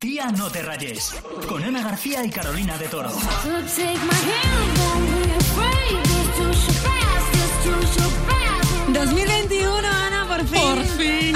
[0.00, 1.12] Tía, no te rayes.
[1.48, 3.10] Con Ana García y Carolina de Toro.
[3.10, 3.18] So
[3.74, 5.98] take my hand, don't be afraid.
[6.04, 8.94] It's too so fast, it's too so fast.
[8.94, 10.60] 2021, Ana, por fin.
[10.60, 11.34] Por fin.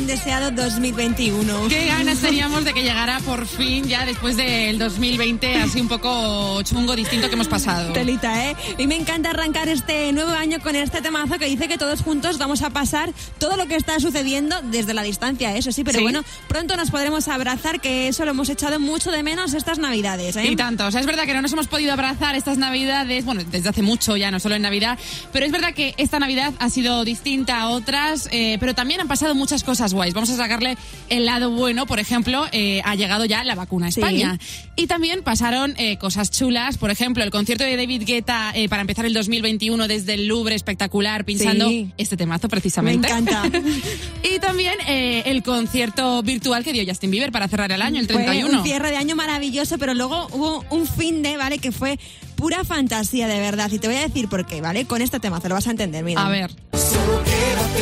[0.00, 1.68] Gran deseado 2021.
[1.68, 6.62] Qué ganas teníamos de que llegara por fin, ya después del 2020, así un poco
[6.62, 7.92] chungo, distinto que hemos pasado.
[7.92, 8.56] Telita, ¿eh?
[8.78, 12.38] Y me encanta arrancar este nuevo año con este temazo que dice que todos juntos
[12.38, 16.02] vamos a pasar todo lo que está sucediendo desde la distancia, eso sí, pero Sí.
[16.02, 20.34] bueno, pronto nos podremos abrazar, que eso lo hemos echado mucho de menos estas navidades,
[20.36, 20.46] ¿eh?
[20.46, 23.42] Y tanto, o sea, es verdad que no nos hemos podido abrazar estas navidades, bueno,
[23.44, 24.98] desde hace mucho ya, no solo en Navidad,
[25.32, 29.08] pero es verdad que esta Navidad ha sido distinta a otras, eh, pero también han
[29.08, 30.14] pasado muchas cosas guays.
[30.14, 30.76] Vamos a sacarle
[31.08, 34.00] el lado bueno, por ejemplo, eh, ha llegado ya la vacuna a Sí.
[34.00, 34.38] España.
[34.76, 38.80] Y también pasaron eh, cosas chulas, por ejemplo, el concierto de David Guetta eh, para
[38.82, 41.90] empezar el 2021 desde el Louvre, espectacular, pinchando Sí.
[41.98, 43.08] este temazo Me precisamente.
[43.08, 43.42] encanta.
[44.22, 48.16] Y también el concierto virtual que dio Justin Bieber para cerrar el año, el Fue
[48.22, 48.58] 31.
[48.58, 51.58] un cierre de año maravilloso, pero luego hubo un fin de, ¿vale?
[51.58, 51.98] Que fue
[52.36, 53.70] pura fantasía, de verdad.
[53.72, 54.84] Y te voy a decir por qué, ¿vale?
[54.86, 56.24] Con este tema, te lo vas a entender, mira.
[56.24, 56.50] A ver.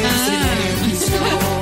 [0.05, 1.55] Ah.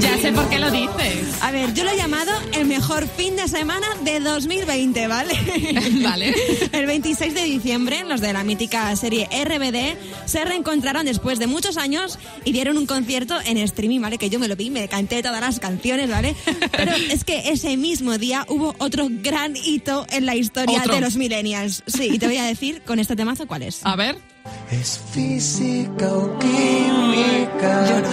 [0.00, 1.42] Ya sé por qué lo dices.
[1.42, 5.34] A ver, yo lo he llamado el mejor fin de semana de 2020, ¿vale?
[6.02, 6.34] Vale.
[6.72, 11.76] El 26 de diciembre, los de la mítica serie RBD se reencontraron después de muchos
[11.76, 14.18] años y dieron un concierto en streaming, ¿vale?
[14.18, 16.34] Que yo me lo vi, me canté todas las canciones, ¿vale?
[16.72, 20.94] Pero es que ese mismo día hubo otro gran hito en la historia ¿Otro?
[20.94, 21.82] de los millennials.
[21.86, 23.80] Sí, y te voy a decir con este temazo cuál es.
[23.84, 24.16] A ver.
[24.70, 27.86] Es física o química.
[27.86, 28.08] Lloro.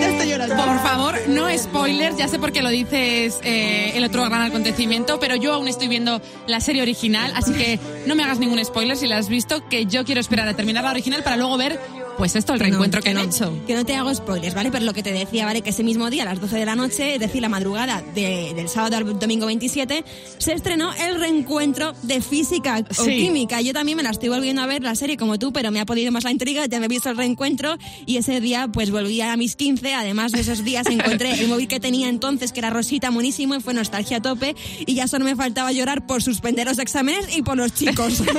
[0.00, 0.56] Ya estoy llorando.
[0.56, 5.18] Por favor, no spoilers, ya sé por qué lo dices eh, el otro gran acontecimiento,
[5.18, 8.98] pero yo aún estoy viendo la serie original, así que no me hagas ningún spoiler
[8.98, 11.80] si la has visto, que yo quiero esperar a terminar la original para luego ver,
[12.18, 13.64] pues esto, el reencuentro No, que, han no, hecho.
[13.66, 14.70] Que no te hago spoilers, ¿vale?
[14.70, 15.62] Pero lo que te decía, ¿vale?
[15.62, 18.52] Que ese mismo día, a las 12 de la noche, es decir, la madrugada de-
[18.54, 20.04] del sábado al domingo 27,
[20.38, 23.10] se estrenó el reencuentro de física o Sí.
[23.18, 23.60] química.
[23.60, 25.86] Yo también me la estoy volviendo a ver, la serie como tú, pero me ha
[25.86, 29.20] podido más la intriga, ya me he visto el reencuentro y ese día pues volví
[29.20, 29.94] a mis 15.
[29.94, 33.60] Además de esos días encontré el móvil que tenía entonces, que era rosita, monísimo, y
[33.60, 34.56] fue nostalgia a tope.
[34.86, 38.22] Y ya solo me faltaba llorar por suspender los exámenes y por los chicos.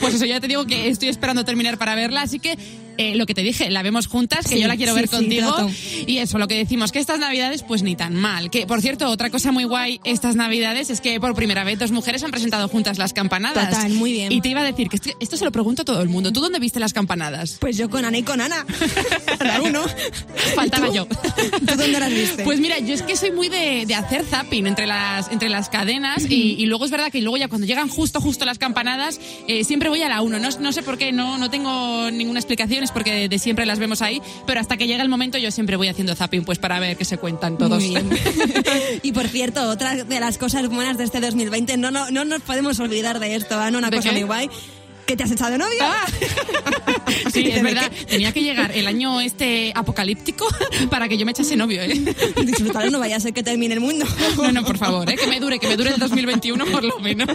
[0.00, 2.56] Pues eso, ya te digo que estoy esperando terminar para verla, así que
[3.00, 5.08] eh, lo que te dije, la vemos juntas, que Sí, yo la quiero sí, ver
[5.08, 5.70] sí, contigo.
[6.06, 8.50] y eso, lo que decimos, que estas navidades, pues ni tan mal.
[8.50, 11.90] Que, por cierto, otra cosa muy guay estas navidades es que por primera vez dos
[11.92, 13.70] mujeres han presentado juntas las campanadas.
[13.70, 14.32] Total, muy bien.
[14.32, 16.32] Y te iba a decir que esto, esto se lo pregunto a todo el mundo.
[16.32, 17.56] ¿Tú dónde viste las campanadas?
[17.60, 18.64] Pues yo con Ana y con Ana.
[19.38, 19.82] Cada uno.
[20.54, 21.06] Faltaba yo.
[21.06, 22.44] ¿Tú dónde las viste?
[22.44, 25.68] Pues mira, yo es que soy muy de, de hacer zapping entre las, entre las
[25.68, 29.20] cadenas y, y luego es verdad que luego ya cuando llegan justo, justo las campanadas,
[29.46, 30.38] eh, siempre voy a la 1.
[30.38, 34.02] No, no sé por qué, no, no tengo ninguna explicación, porque de, siempre las vemos
[34.02, 36.96] ahí, pero hasta que llega el momento yo siempre voy haciendo zapping pues para ver
[36.96, 37.82] qué se cuentan todos.
[37.82, 38.10] Muy bien.
[39.02, 42.42] y por cierto, otra de las cosas buenas de este 2020, no, no, no nos
[42.42, 44.16] podemos olvidar de esto, Ana, una ¿De cosa qué?
[44.16, 44.50] muy guay.
[45.06, 45.78] ¿Que te has echado novio?
[45.82, 46.06] Ah.
[47.32, 47.90] Sí, ¿De es verdad.
[48.08, 50.46] Tenía que llegar el año este apocalíptico
[50.90, 52.00] para que yo me echase novio, ¿eh?
[52.44, 54.06] Disfrutar, no vaya a ser que termine el mundo.
[54.36, 55.16] No, no, por favor, ¿eh?
[55.16, 57.28] que me dure, que me dure el 2021 por lo menos.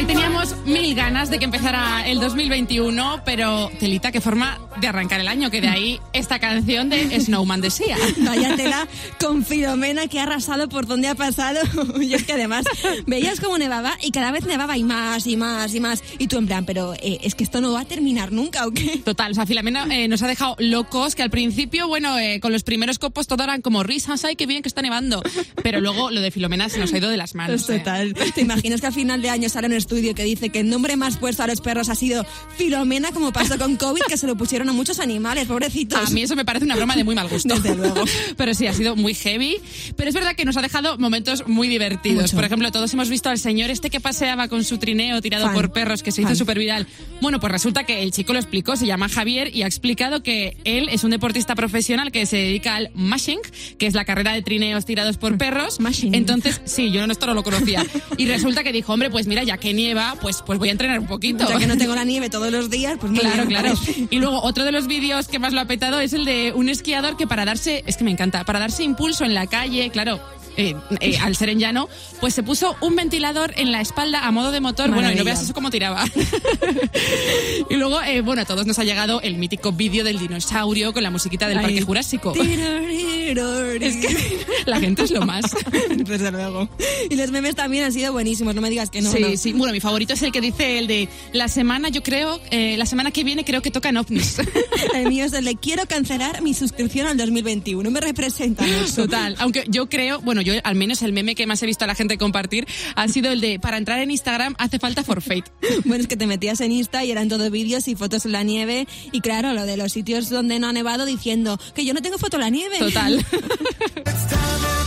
[0.00, 4.22] Have Bueno, some y teníamos mil ganas de que empezara el 2021, pero telita, qué
[4.22, 7.98] forma de arrancar el año, que de ahí esta canción de Snowman decía.
[8.18, 8.88] Vaya tela
[9.20, 11.60] con Filomena que ha arrasado por donde ha pasado.
[12.00, 12.64] Y es que además
[13.06, 16.02] veías cómo nevaba y cada vez nevaba y más y más y más.
[16.18, 18.70] Y tú en plan, pero eh, es que esto no va a terminar nunca, ¿o
[18.70, 19.02] qué?
[19.04, 22.52] Total, o sea, Filomena eh, nos ha dejado locos, que al principio, bueno, eh, con
[22.52, 25.22] los primeros copos todo eran como risas, ay, qué bien que está nevando.
[25.62, 27.64] Pero luego lo de Filomena se nos ha ido de las manos.
[27.64, 27.78] Pues eh.
[27.80, 28.14] total.
[28.34, 30.96] ¿Te imaginas que al final de año sale un estudio que dice que el nombre
[30.96, 32.24] más puesto a los perros ha sido
[32.56, 35.98] Filomena, como pasó con COVID, que se lo pusieron a muchos animales, pobrecitos?
[36.08, 37.52] A mí eso me parece una broma de muy mal gusto.
[37.52, 38.04] Desde luego.
[38.36, 39.56] Pero sí, ha sido muy heavy.
[39.96, 42.22] Pero es verdad que nos ha dejado momentos muy divertidos.
[42.22, 42.36] Mucho.
[42.36, 45.54] Por ejemplo, todos hemos visto al señor este que paseaba con su trineo tirado Fan.
[45.54, 46.30] por perros, que se Fan.
[46.30, 46.86] hizo súper viral.
[47.20, 50.56] Bueno, pues resulta que el chico lo explicó, se llama Javier y ha explicado que
[50.62, 53.40] él es un deportista profesional que se dedica al mashing,
[53.76, 55.80] que es la carrera de trineos tirados por perros.
[55.80, 56.14] Mashing.
[56.14, 57.84] Entonces, sí, yo esto no lo conocía.
[58.16, 60.98] Y resulta que dijo, hombre, pues mira, ya que nieva, pues, pues voy a entrenar
[60.98, 61.48] un poquito.
[61.48, 63.78] Ya que no tengo la nieve todos los días, pues muy Claro, bien, claro.
[64.10, 66.68] Y luego otro de los vídeos que más lo ha petado es el de un
[66.68, 70.20] esquiador que para darse, es que me encanta, para darse impulso en la calle, claro.
[70.60, 71.88] Eh, eh, al ser en llano,
[72.20, 74.88] pues se puso un ventilador en la espalda a modo de motor.
[74.88, 75.24] Bueno, y no Maravilla.
[75.24, 76.04] veas eso cómo tiraba.
[77.70, 81.02] y luego, eh, bueno, a todos nos ha llegado el mítico vídeo del dinosaurio con
[81.02, 81.64] la musiquita del Ay.
[81.64, 82.34] Parque Jurásico.
[82.34, 85.44] Es que la gente es lo más.
[85.96, 86.68] Desde luego.
[87.08, 89.10] Y los memes también han sido buenísimos, no me digas que no.
[89.10, 89.36] sí, no.
[89.36, 89.52] sí.
[89.52, 92.86] Bueno, mi favorito es el que dice el de la semana, yo creo, eh, la
[92.86, 94.36] semana que viene creo que tocan ovnis.
[94.94, 97.90] El mío es el de quiero cancelar mi suscripción al 2021.
[97.90, 98.64] Me representa.
[98.94, 101.86] Total, aunque yo creo, bueno, yo al menos el meme que más he visto a
[101.86, 102.66] la gente compartir
[102.96, 105.46] ha sido el de para entrar en Instagram hace falta forfeit.
[105.84, 108.42] Bueno, es que te metías en Insta y eran todos vídeos y fotos en la
[108.42, 108.86] nieve.
[109.12, 112.18] Y claro, lo de los sitios donde no ha nevado diciendo que yo no tengo
[112.18, 112.78] foto en la nieve.
[112.78, 113.24] Total.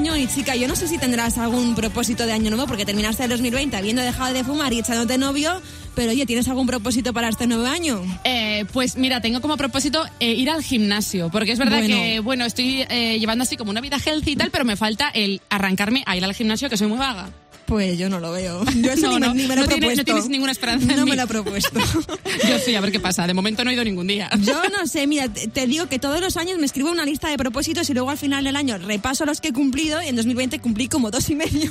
[0.00, 3.24] año y chica, yo no sé si tendrás algún propósito de año nuevo porque terminaste
[3.24, 5.60] el 2020 habiendo dejado de fumar y echándote novio,
[5.94, 8.00] pero oye, ¿tienes algún propósito para este nuevo año?
[8.24, 11.96] Eh, pues mira, tengo como propósito eh, ir al gimnasio, porque es verdad Bueno.
[11.96, 15.10] que, bueno, estoy eh, llevando así como una vida healthy y tal, pero me falta
[15.10, 17.28] el arrancarme a ir al gimnasio, que soy muy vaga.
[17.70, 18.64] Pues yo no lo veo.
[18.82, 20.04] Yo eso No, ni, me- no, ni me lo he no tienes- no propuesto.
[20.04, 21.10] tienes ninguna esperanza en No mí.
[21.12, 21.78] me lo he propuesto.
[22.48, 23.26] Yo sí, a ver qué pasa.
[23.28, 24.28] De momento no he ido ningún día.
[24.40, 27.28] Yo no sé, mira, te, te digo que todos los años me escribo una lista
[27.28, 30.16] de propósitos y luego al final del año repaso los que he cumplido y en
[30.16, 31.70] 2020 cumplí como dos y medio.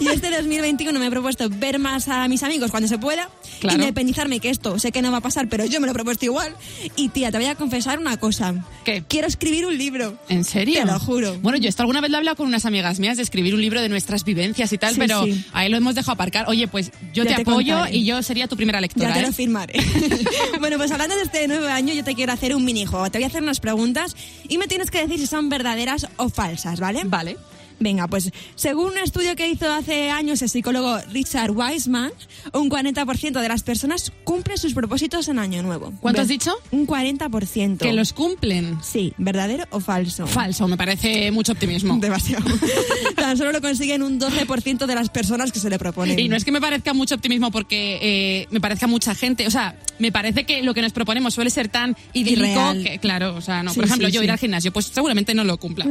[0.00, 3.28] y este 2021 me he propuesto ver más a mis amigos cuando se pueda,
[3.60, 3.80] Claro.
[3.80, 6.24] independizarme que esto sé que no va a pasar, pero yo me lo he propuesto
[6.24, 6.54] igual.
[6.94, 8.54] Y tía, te voy a confesar una cosa.
[8.84, 9.02] ¿Qué?
[9.08, 10.18] Quiero escribir un libro.
[10.28, 10.80] ¿En serio?
[10.80, 11.36] Te lo juro.
[11.40, 13.60] Bueno, yo esto alguna vez lo he hablado con unas amigas mías de escribir un
[13.60, 15.44] libro de nuestras vivencias y tal, pero sí.
[15.52, 16.46] ahí lo hemos dejado aparcar.
[16.48, 17.96] Oye, pues yo te, te apoyo contaré.
[17.96, 19.08] y yo sería tu primera lectora.
[19.08, 19.26] Ya te ¿eh?
[19.26, 19.80] lo firmaré.
[20.60, 23.10] bueno, pues hablando de este nuevo año, yo te quiero hacer un minijuego.
[23.10, 24.16] Te voy a hacer unas preguntas
[24.48, 27.02] y me tienes que decir si son verdaderas o falsas, ¿vale?
[27.04, 27.36] Vale.
[27.80, 32.12] Venga, pues según un estudio que hizo hace años el psicólogo Richard Wiseman,
[32.52, 35.92] un 40% de las personas cumple sus propósitos en Año Nuevo.
[36.00, 36.54] ¿Cuánto has dicho?
[36.70, 37.78] Un 40%.
[37.78, 38.78] Que los cumplen.
[38.82, 40.26] Sí, ¿verdadero o falso?
[40.26, 41.96] Falso, me parece mucho optimismo.
[42.00, 42.44] Demasiado.
[43.16, 46.18] Tan solo lo consiguen un 12% de las personas que se le proponen.
[46.18, 49.46] Y no es que me parezca mucho optimismo porque eh, me parezca mucha gente.
[49.46, 53.36] O sea, me parece que lo que nos proponemos suele ser tan idílico que, claro,
[53.36, 53.70] o sea, no.
[53.70, 54.24] Sí, Por ejemplo, sí, yo sí.
[54.24, 55.86] ir al gimnasio, pues seguramente no lo cumpla.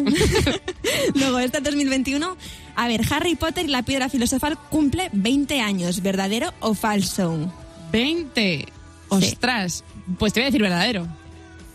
[1.15, 2.37] Luego, este 2021,
[2.75, 7.51] a ver, Harry Potter y la piedra filosofal cumple 20 años, ¿verdadero o falso?
[7.91, 8.65] 20.
[9.09, 9.83] Ostras.
[10.17, 11.07] Pues te voy a decir verdadero.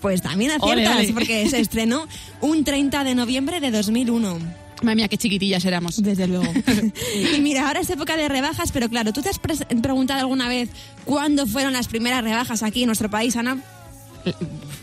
[0.00, 1.12] Pues también aciertas, ole.
[1.14, 2.06] porque se estrenó
[2.40, 4.38] un 30 de noviembre de 2001.
[4.82, 6.02] Madre mía, qué chiquitillas éramos.
[6.02, 6.52] Desde luego.
[7.36, 10.68] y mira, ahora es época de rebajas, pero claro, ¿tú te has preguntado alguna vez
[11.06, 13.58] cuándo fueron las primeras rebajas aquí en nuestro país, Ana?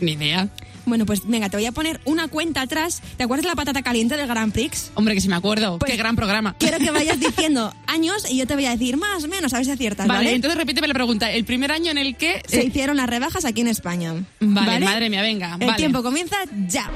[0.02, 0.48] Ni idea.
[0.84, 3.02] Bueno, pues venga, te voy a poner una cuenta atrás.
[3.16, 4.90] ¿Te acuerdas de la patata caliente del Grand Prix?
[4.94, 5.78] Hombre, que si me acuerdo.
[5.78, 6.56] Pues qué gran programa.
[6.58, 9.58] Quiero que vayas diciendo años y yo te voy a decir más o menos, a
[9.58, 10.34] ver si aciertas, Vale, ¿vale?
[10.34, 11.30] entonces repíteme la pregunta.
[11.30, 12.42] El primer año en el que...
[12.48, 14.12] Se eh, hicieron las rebajas aquí en España.
[14.40, 15.76] Vale, madre mía, venga, El vale.
[15.78, 16.90] tiempo comienza ya.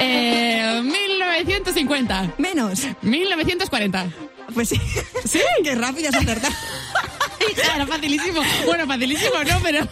[0.00, 2.34] eh, 1950.
[2.38, 2.86] Menos.
[3.02, 4.06] 1940.
[4.54, 4.80] Pues sí.
[5.26, 6.54] Sí, qué rápido acertado.
[7.52, 8.40] Hija, Era facilísimo.
[8.66, 9.86] Bueno, facilísimo no, pero...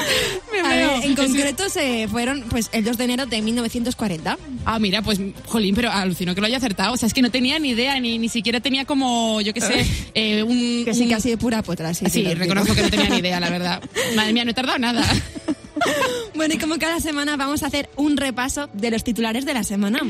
[0.52, 4.38] Me ver, en concreto se fueron pues el 2 de enero de 1940.
[4.64, 6.92] Ah, mira, pues, jolín, pero alucino que lo haya acertado.
[6.94, 9.60] O sea, es que no tenía ni idea, ni, ni siquiera tenía como, yo qué
[9.60, 10.84] sé, eh, un...
[10.84, 12.06] Que sí, un- ha sido pura potra, sí.
[12.10, 13.82] Sí, reconozco que no tenía ni idea, la verdad.
[14.14, 15.04] Madre mía, no he tardado nada.
[16.34, 19.62] Bueno, y como cada semana vamos a hacer un repaso de los titulares de la
[19.64, 20.00] semana.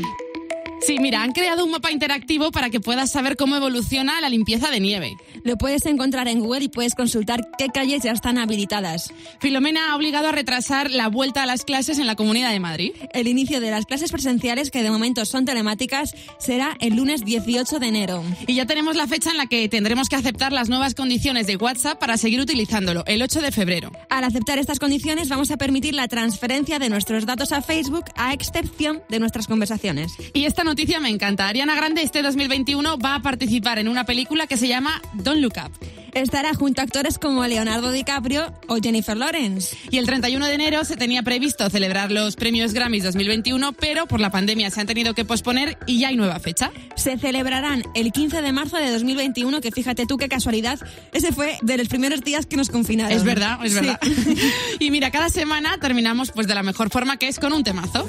[0.81, 4.71] Sí, mira, han creado un mapa interactivo para que puedas saber cómo evoluciona la limpieza
[4.71, 5.17] de nieve.
[5.43, 9.13] Lo puedes encontrar en Google y puedes consultar qué calles ya están habilitadas.
[9.41, 12.93] Filomena ha obligado a retrasar la vuelta a las clases en la Comunidad de Madrid.
[13.15, 17.79] El inicio de las clases presenciales, que de momento son telemáticas, será el lunes 18
[17.79, 18.23] de enero.
[18.47, 21.57] Y ya tenemos la fecha en la que tendremos que aceptar las nuevas condiciones de
[21.57, 23.91] WhatsApp para seguir utilizándolo, el 8 de febrero.
[24.11, 28.35] Al aceptar estas condiciones, vamos a permitir la transferencia de nuestros datos a Facebook, a
[28.35, 30.13] excepción de nuestras conversaciones.
[30.35, 31.49] Y esta noticia me encanta.
[31.49, 35.55] Ariana Grande este 2021 va a participar en una película que se llama Don't Look
[35.65, 35.73] Up.
[36.13, 39.77] Estará junto a actores como Leonardo DiCaprio o Jennifer Lawrence.
[39.91, 44.19] Y el 31 de enero se tenía previsto celebrar los premios Grammys 2021, pero por
[44.21, 46.71] la pandemia se han tenido que posponer y ya hay nueva fecha.
[46.97, 50.79] Se celebrarán el 15 de marzo de 2021, que fíjate tú qué casualidad,
[51.13, 53.13] ese fue de los primeros días que nos confinaron.
[53.15, 53.81] Es verdad, es Sí.
[53.81, 54.01] verdad.
[54.81, 58.07] y mira, cada semana terminamos pues de la mejor forma que es con un temazo.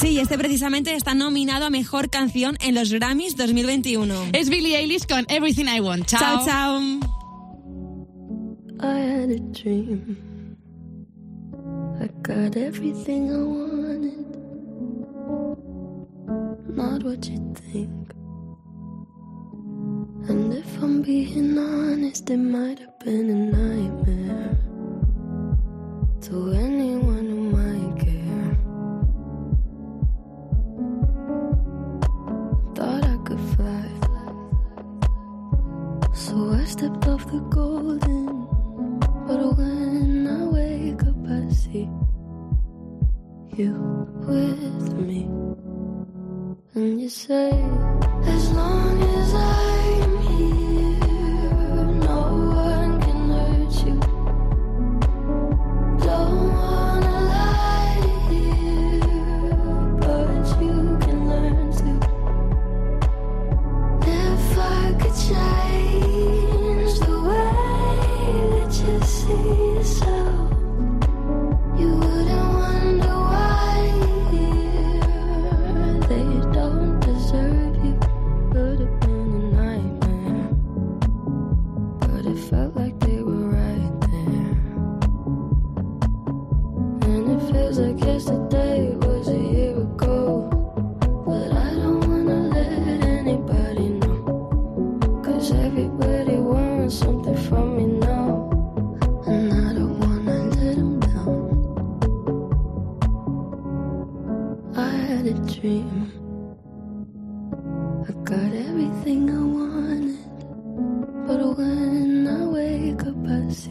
[0.00, 4.14] Sí, este precisamente está nominado a Mejor Canción en los Grammys 2021.
[4.32, 6.06] Es Billie Eilish con Everything I Want.
[6.06, 6.20] Chao.
[6.20, 6.80] Chao, chao.
[8.80, 10.16] I had a dream.
[12.00, 14.28] I got everything I wanted.
[16.76, 18.12] Not what you think.
[20.28, 24.47] And if I'm being honest, it might have been a nightmare.
[44.26, 45.28] with me.
[46.74, 47.50] And you say,
[48.24, 49.77] as long as I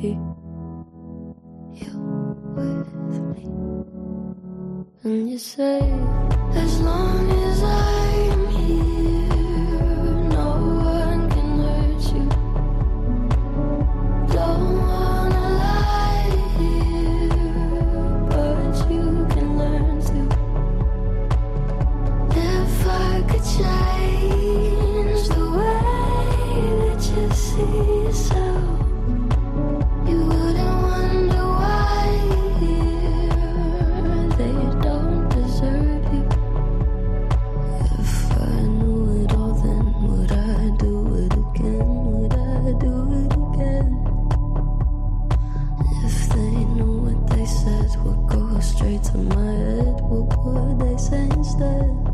[0.02, 0.18] see
[1.74, 1.94] you
[2.56, 2.94] with
[3.34, 3.46] me.
[5.04, 5.82] And you say,
[6.54, 9.34] as long as I'm here,
[10.38, 10.50] no
[11.00, 12.26] one can hurt you.
[14.36, 17.30] Don't wanna lie here,
[18.30, 20.22] but you can learn to.
[22.38, 25.82] If I could change the way
[26.82, 28.77] that you see yourself.
[50.98, 52.07] sense that